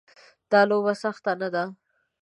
[0.51, 1.63] دا لوبه سخته نه ده.